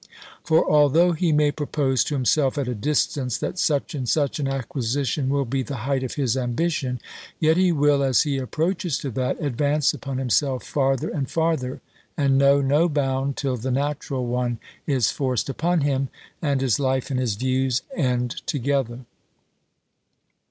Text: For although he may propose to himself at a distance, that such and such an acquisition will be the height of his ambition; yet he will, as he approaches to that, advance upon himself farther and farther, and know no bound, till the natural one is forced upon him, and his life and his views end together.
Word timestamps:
For 0.43 0.67
although 0.67 1.11
he 1.11 1.31
may 1.31 1.51
propose 1.51 2.03
to 2.05 2.15
himself 2.15 2.57
at 2.57 2.67
a 2.67 2.73
distance, 2.73 3.37
that 3.37 3.59
such 3.59 3.93
and 3.93 4.09
such 4.09 4.39
an 4.39 4.47
acquisition 4.47 5.29
will 5.29 5.45
be 5.45 5.61
the 5.61 5.75
height 5.85 6.01
of 6.01 6.15
his 6.15 6.35
ambition; 6.35 6.99
yet 7.39 7.55
he 7.55 7.71
will, 7.71 8.01
as 8.01 8.23
he 8.23 8.39
approaches 8.39 8.97
to 8.97 9.11
that, 9.11 9.39
advance 9.39 9.93
upon 9.93 10.17
himself 10.17 10.63
farther 10.63 11.09
and 11.11 11.29
farther, 11.29 11.81
and 12.17 12.39
know 12.39 12.61
no 12.61 12.89
bound, 12.89 13.37
till 13.37 13.57
the 13.57 13.69
natural 13.69 14.25
one 14.25 14.57
is 14.87 15.11
forced 15.11 15.49
upon 15.49 15.81
him, 15.81 16.09
and 16.41 16.61
his 16.61 16.79
life 16.79 17.11
and 17.11 17.19
his 17.19 17.35
views 17.35 17.83
end 17.95 18.41
together. 18.47 19.01